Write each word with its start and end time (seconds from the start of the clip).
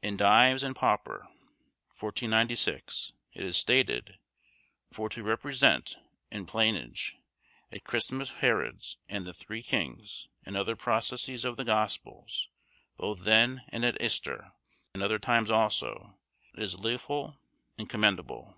In 0.00 0.16
'Dives 0.16 0.62
and 0.62 0.76
Pauper,' 0.76 1.26
1496, 1.98 3.14
it 3.32 3.42
is 3.42 3.56
stated, 3.56 4.16
"For 4.92 5.08
to 5.08 5.24
represente 5.24 5.96
in 6.30 6.46
playnge 6.46 7.16
at 7.72 7.82
Crystmasse 7.82 8.38
Herodes 8.38 8.98
and 9.08 9.26
the 9.26 9.34
Thre 9.34 9.56
Kynges 9.60 10.28
and 10.46 10.56
other 10.56 10.76
processes 10.76 11.44
of 11.44 11.56
the 11.56 11.64
gospelles 11.64 12.46
both 12.96 13.24
than 13.24 13.62
and 13.70 13.84
at 13.84 14.00
Ester, 14.00 14.52
and 14.94 15.02
other 15.02 15.18
times 15.18 15.50
also, 15.50 16.16
it 16.54 16.62
is 16.62 16.76
lefull 16.76 17.38
and 17.76 17.90
com̄endable." 17.90 18.54